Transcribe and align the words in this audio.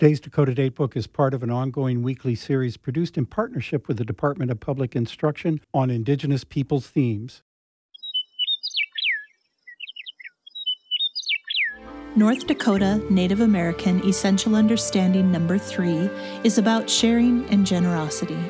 Today's 0.00 0.18
Dakota 0.18 0.52
Datebook 0.52 0.96
is 0.96 1.06
part 1.06 1.34
of 1.34 1.42
an 1.42 1.50
ongoing 1.50 2.02
weekly 2.02 2.34
series 2.34 2.78
produced 2.78 3.18
in 3.18 3.26
partnership 3.26 3.86
with 3.86 3.98
the 3.98 4.04
Department 4.06 4.50
of 4.50 4.58
Public 4.58 4.96
Instruction 4.96 5.60
on 5.74 5.90
Indigenous 5.90 6.42
peoples 6.42 6.86
themes. 6.86 7.42
North 12.16 12.46
Dakota 12.46 13.04
Native 13.10 13.42
American 13.42 14.02
Essential 14.08 14.54
Understanding 14.54 15.30
Number 15.30 15.58
3 15.58 16.08
is 16.44 16.56
about 16.56 16.88
sharing 16.88 17.44
and 17.50 17.66
generosity. 17.66 18.42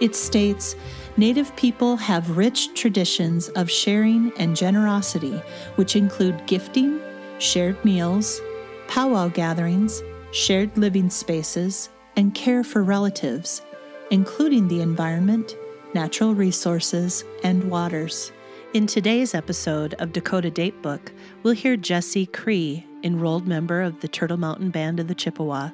It 0.00 0.14
states 0.14 0.76
Native 1.16 1.56
people 1.56 1.96
have 1.96 2.36
rich 2.36 2.74
traditions 2.74 3.48
of 3.56 3.68
sharing 3.68 4.30
and 4.38 4.54
generosity, 4.54 5.42
which 5.74 5.96
include 5.96 6.46
gifting, 6.46 7.00
shared 7.40 7.84
meals, 7.84 8.40
powwow 8.86 9.26
gatherings, 9.26 10.00
shared 10.36 10.76
living 10.76 11.08
spaces, 11.08 11.88
and 12.14 12.34
care 12.34 12.62
for 12.62 12.82
relatives, 12.82 13.62
including 14.10 14.68
the 14.68 14.82
environment, 14.82 15.56
natural 15.94 16.34
resources, 16.34 17.24
and 17.42 17.70
waters. 17.70 18.32
In 18.74 18.86
today's 18.86 19.34
episode 19.34 19.94
of 19.94 20.12
Dakota 20.12 20.50
Datebook, 20.50 21.08
we'll 21.42 21.54
hear 21.54 21.74
Jesse 21.74 22.26
Cree, 22.26 22.86
enrolled 23.02 23.48
member 23.48 23.80
of 23.80 24.00
the 24.00 24.08
Turtle 24.08 24.36
Mountain 24.36 24.68
Band 24.68 25.00
of 25.00 25.08
the 25.08 25.14
Chippewa, 25.14 25.70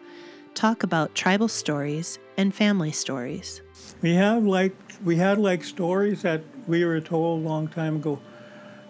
talk 0.54 0.84
about 0.84 1.16
tribal 1.16 1.48
stories 1.48 2.20
and 2.36 2.54
family 2.54 2.92
stories. 2.92 3.62
We 4.00 4.14
have 4.14 4.44
like 4.44 4.76
we 5.04 5.16
had 5.16 5.38
like 5.38 5.64
stories 5.64 6.22
that 6.22 6.44
we 6.68 6.84
were 6.84 7.00
told 7.00 7.42
a 7.42 7.48
long 7.48 7.66
time 7.66 7.96
ago 7.96 8.20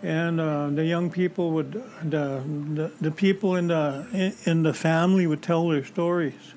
and 0.02 0.41
uh, 0.41 0.69
the 0.70 0.84
young 0.84 1.11
people 1.11 1.52
would 1.52 1.73
the, 2.02 2.42
the, 2.74 2.92
the 3.01 3.11
people 3.11 3.55
in 3.55 3.69
the 3.69 4.34
in, 4.45 4.62
the 4.65 4.75
family 4.75 5.27
would 5.27 5.42
tell 5.42 5.69
their 5.69 5.84
stories. 5.84 6.55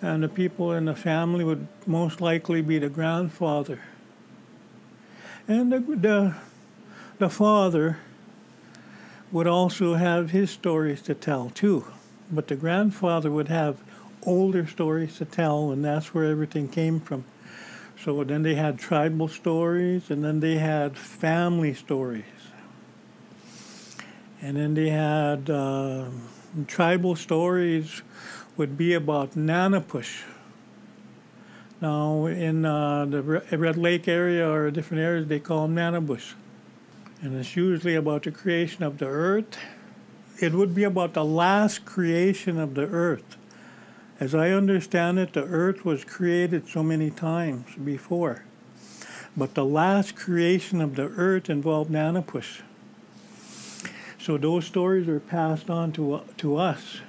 And 0.00 0.22
the 0.22 0.28
people 0.28 0.72
in 0.72 0.84
the 0.84 0.94
family 0.94 1.44
would 1.44 1.66
most 1.86 2.20
likely 2.20 2.62
be 2.62 2.78
the 2.78 2.88
grandfather. 2.88 3.80
And 5.48 5.72
the, 5.72 5.80
the, 5.80 6.36
the 7.18 7.28
father 7.28 7.98
would 9.32 9.48
also 9.48 9.94
have 9.94 10.30
his 10.30 10.52
stories 10.52 11.02
to 11.02 11.14
tell 11.14 11.50
too. 11.50 11.84
But 12.30 12.46
the 12.46 12.54
grandfather 12.54 13.28
would 13.30 13.48
have 13.48 13.78
older 14.22 14.68
stories 14.68 15.16
to 15.18 15.24
tell 15.24 15.72
and 15.72 15.84
that's 15.84 16.14
where 16.14 16.26
everything 16.26 16.68
came 16.68 17.00
from 17.00 17.24
so 18.04 18.24
then 18.24 18.42
they 18.42 18.54
had 18.54 18.78
tribal 18.78 19.28
stories 19.28 20.10
and 20.10 20.24
then 20.24 20.40
they 20.40 20.56
had 20.56 20.96
family 20.96 21.74
stories 21.74 22.24
and 24.40 24.56
then 24.56 24.74
they 24.74 24.88
had 24.88 25.50
uh, 25.50 26.06
tribal 26.66 27.16
stories 27.16 28.02
would 28.56 28.76
be 28.76 28.94
about 28.94 29.32
Nanapush. 29.32 30.22
Now 31.80 32.26
in 32.26 32.64
uh, 32.64 33.06
the 33.06 33.22
Red 33.22 33.76
Lake 33.76 34.08
area 34.08 34.48
or 34.48 34.70
different 34.70 35.02
areas, 35.02 35.26
they 35.26 35.40
call 35.40 35.66
them 35.66 35.76
Nanabush. 35.76 36.34
And 37.20 37.36
it's 37.38 37.56
usually 37.56 37.96
about 37.96 38.24
the 38.24 38.30
creation 38.30 38.84
of 38.84 38.98
the 38.98 39.06
earth. 39.06 39.58
It 40.40 40.52
would 40.52 40.74
be 40.74 40.84
about 40.84 41.14
the 41.14 41.24
last 41.24 41.84
creation 41.84 42.58
of 42.60 42.74
the 42.74 42.86
earth. 42.86 43.36
As 44.20 44.34
I 44.34 44.50
understand 44.50 45.18
it, 45.18 45.32
the 45.32 45.44
earth 45.44 45.84
was 45.84 46.04
created 46.04 46.68
so 46.68 46.82
many 46.82 47.10
times 47.10 47.66
before. 47.76 48.42
But 49.36 49.54
the 49.54 49.64
last 49.64 50.16
creation 50.16 50.80
of 50.80 50.96
the 50.96 51.04
earth 51.04 51.48
involved 51.48 51.90
Nanapush. 51.90 52.62
So 54.18 54.36
those 54.36 54.66
stories 54.66 55.08
are 55.08 55.20
passed 55.20 55.70
on 55.70 55.92
to 55.92 56.22
to 56.38 56.56
us. 56.56 57.00